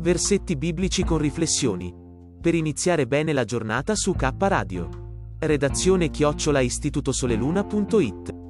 Versetti 0.00 0.54
biblici 0.54 1.02
con 1.02 1.18
riflessioni. 1.18 1.92
Per 2.40 2.54
iniziare 2.54 3.08
bene 3.08 3.32
la 3.32 3.44
giornata 3.44 3.96
su 3.96 4.14
K 4.14 4.32
Radio. 4.38 4.88
Redazione 5.40 6.10
chiocciola 6.10 6.60
istitutosoleluna.it 6.60 8.46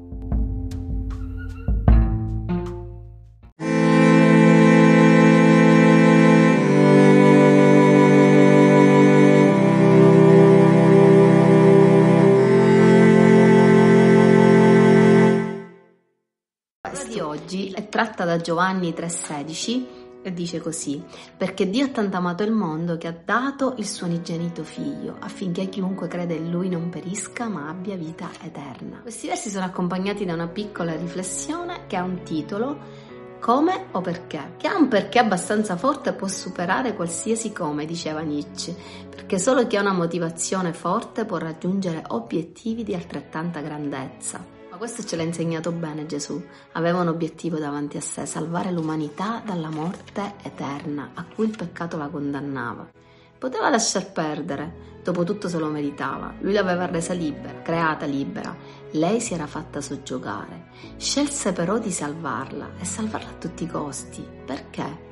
di 17.08 17.20
oggi 17.20 17.70
è 17.70 17.88
tratta 17.88 18.24
da 18.24 18.36
Giovanni 18.36 18.91
3,16 18.91 19.97
e 20.28 20.32
dice 20.32 20.60
così, 20.60 21.02
perché 21.36 21.68
Dio 21.68 21.86
ha 21.86 21.88
tanto 21.88 22.16
amato 22.16 22.42
il 22.42 22.52
mondo 22.52 22.96
che 22.96 23.08
ha 23.08 23.16
dato 23.24 23.74
il 23.78 23.86
suo 23.86 24.06
unigenito 24.06 24.62
figlio, 24.62 25.16
affinché 25.18 25.68
chiunque 25.68 26.08
crede 26.08 26.34
in 26.34 26.50
lui 26.50 26.68
non 26.68 26.88
perisca 26.88 27.48
ma 27.48 27.68
abbia 27.68 27.96
vita 27.96 28.28
eterna. 28.42 29.00
Questi 29.02 29.26
versi 29.26 29.50
sono 29.50 29.64
accompagnati 29.64 30.24
da 30.24 30.34
una 30.34 30.48
piccola 30.48 30.94
riflessione 30.94 31.86
che 31.86 31.96
ha 31.96 32.02
un 32.02 32.22
titolo 32.22 33.06
come 33.40 33.86
o 33.92 34.00
perché? 34.00 34.54
Che 34.56 34.66
ha 34.66 34.76
un 34.76 34.88
perché 34.88 35.20
abbastanza 35.20 35.76
forte 35.76 36.12
può 36.12 36.26
superare 36.26 36.94
qualsiasi 36.94 37.52
come, 37.52 37.86
diceva 37.86 38.20
Nietzsche, 38.20 38.74
perché 39.08 39.38
solo 39.38 39.66
chi 39.66 39.76
ha 39.76 39.80
una 39.80 39.92
motivazione 39.92 40.72
forte 40.72 41.24
può 41.24 41.38
raggiungere 41.38 42.02
obiettivi 42.08 42.82
di 42.82 42.94
altrettanta 42.94 43.60
grandezza 43.60 44.56
questo 44.78 45.04
ce 45.04 45.16
l'ha 45.16 45.22
insegnato 45.22 45.72
bene 45.72 46.06
Gesù. 46.06 46.42
Aveva 46.72 47.00
un 47.00 47.08
obiettivo 47.08 47.58
davanti 47.58 47.98
a 47.98 48.00
sé, 48.00 48.24
salvare 48.24 48.72
l'umanità 48.72 49.42
dalla 49.44 49.68
morte 49.68 50.34
eterna 50.42 51.10
a 51.14 51.24
cui 51.24 51.46
il 51.46 51.56
peccato 51.56 51.98
la 51.98 52.08
condannava. 52.08 52.88
Poteva 53.36 53.68
lasciar 53.68 54.10
perdere, 54.10 55.00
dopo 55.02 55.24
tutto 55.24 55.48
se 55.48 55.58
lo 55.58 55.68
meritava. 55.68 56.34
Lui 56.40 56.52
l'aveva 56.52 56.86
resa 56.86 57.12
libera, 57.12 57.60
creata 57.60 58.06
libera. 58.06 58.56
Lei 58.92 59.20
si 59.20 59.34
era 59.34 59.47
fatta 59.47 59.80
soggiogare. 59.80 60.70
Scelse 60.97 61.53
però 61.53 61.78
di 61.78 61.91
salvarla 61.91 62.70
e 62.78 62.84
salvarla 62.84 63.28
a 63.28 63.38
tutti 63.38 63.64
i 63.64 63.69
costi. 63.69 64.26
Perché? 64.47 65.06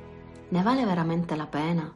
Ne 0.49 0.63
vale 0.63 0.85
veramente 0.85 1.37
la 1.37 1.47
pena? 1.47 1.95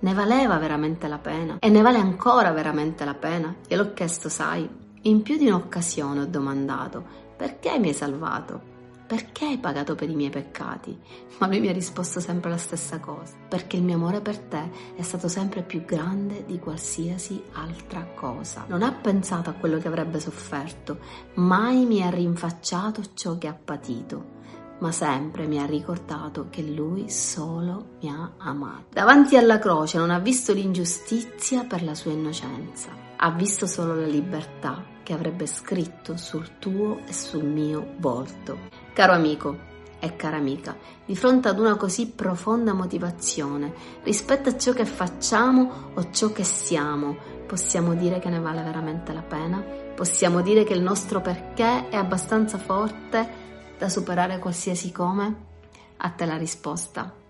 Ne 0.00 0.14
valeva 0.14 0.58
veramente 0.58 1.06
la 1.06 1.18
pena? 1.18 1.58
E 1.60 1.68
ne 1.68 1.80
vale 1.80 1.98
ancora 1.98 2.50
veramente 2.50 3.04
la 3.04 3.14
pena? 3.14 3.54
Gliel'ho 3.66 3.92
chiesto, 3.92 4.28
sai, 4.28 4.68
in 5.02 5.22
più 5.22 5.36
di 5.36 5.46
un'occasione 5.46 6.20
ho 6.20 6.26
domandato 6.26 7.04
perché 7.36 7.78
mi 7.78 7.88
hai 7.88 7.94
salvato? 7.94 8.70
Perché 9.06 9.46
hai 9.46 9.58
pagato 9.58 9.94
per 9.94 10.08
i 10.08 10.14
miei 10.14 10.30
peccati? 10.30 10.96
Ma 11.38 11.46
lui 11.48 11.60
mi 11.60 11.68
ha 11.68 11.72
risposto 11.72 12.20
sempre 12.20 12.48
la 12.48 12.56
stessa 12.56 12.98
cosa, 12.98 13.34
perché 13.48 13.76
il 13.76 13.82
mio 13.82 13.96
amore 13.96 14.20
per 14.20 14.38
te 14.38 14.70
è 14.94 15.02
stato 15.02 15.28
sempre 15.28 15.62
più 15.62 15.84
grande 15.84 16.44
di 16.46 16.58
qualsiasi 16.58 17.42
altra 17.52 18.06
cosa. 18.14 18.64
Non 18.68 18.82
ha 18.82 18.92
pensato 18.92 19.50
a 19.50 19.54
quello 19.54 19.78
che 19.78 19.88
avrebbe 19.88 20.20
sofferto, 20.20 20.98
mai 21.34 21.84
mi 21.84 22.02
ha 22.02 22.08
rinfacciato 22.08 23.02
ciò 23.14 23.36
che 23.36 23.48
ha 23.48 23.54
patito 23.54 24.40
ma 24.78 24.90
sempre 24.90 25.46
mi 25.46 25.60
ha 25.60 25.64
ricordato 25.64 26.48
che 26.50 26.60
lui 26.62 27.08
solo 27.08 27.98
mi 28.00 28.08
ha 28.10 28.32
amato. 28.38 28.86
Davanti 28.90 29.36
alla 29.36 29.60
croce 29.60 29.96
non 29.96 30.10
ha 30.10 30.18
visto 30.18 30.52
l'ingiustizia 30.52 31.62
per 31.62 31.84
la 31.84 31.94
sua 31.94 32.10
innocenza, 32.10 32.88
ha 33.24 33.30
visto 33.30 33.66
solo 33.66 33.94
la 33.94 34.06
libertà 34.06 34.84
che 35.04 35.12
avrebbe 35.12 35.46
scritto 35.46 36.16
sul 36.16 36.58
tuo 36.58 36.98
e 37.06 37.12
sul 37.12 37.44
mio 37.44 37.94
volto. 37.98 38.58
Caro 38.92 39.12
amico 39.12 39.70
e 40.00 40.16
cara 40.16 40.38
amica, 40.38 40.76
di 41.04 41.14
fronte 41.14 41.46
ad 41.46 41.60
una 41.60 41.76
così 41.76 42.08
profonda 42.08 42.72
motivazione 42.72 43.72
rispetto 44.02 44.48
a 44.48 44.58
ciò 44.58 44.72
che 44.72 44.84
facciamo 44.84 45.92
o 45.94 46.10
ciò 46.10 46.32
che 46.32 46.42
siamo, 46.42 47.16
possiamo 47.46 47.94
dire 47.94 48.18
che 48.18 48.28
ne 48.28 48.40
vale 48.40 48.62
veramente 48.62 49.12
la 49.12 49.22
pena? 49.22 49.64
Possiamo 49.94 50.40
dire 50.42 50.64
che 50.64 50.74
il 50.74 50.82
nostro 50.82 51.20
perché 51.20 51.90
è 51.90 51.96
abbastanza 51.96 52.58
forte 52.58 53.40
da 53.78 53.88
superare 53.88 54.40
qualsiasi 54.40 54.90
come? 54.90 55.50
A 55.98 56.10
te 56.10 56.24
la 56.24 56.36
risposta. 56.36 57.21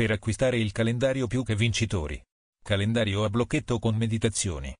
Per 0.00 0.12
acquistare 0.12 0.56
il 0.58 0.72
calendario 0.72 1.26
più 1.26 1.42
che 1.44 1.54
vincitori. 1.54 2.18
Calendario 2.62 3.22
a 3.22 3.28
blocchetto 3.28 3.78
con 3.78 3.96
meditazioni. 3.96 4.74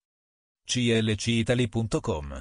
clcitali.com 0.64 2.40